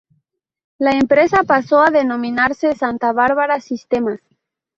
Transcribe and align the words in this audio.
La 0.79 0.93
empresa 0.93 1.43
pasó 1.43 1.79
a 1.81 1.91
denominarse 1.91 2.73
Santa 2.73 3.13
Bárbara 3.13 3.59
Sistemas. 3.61 4.19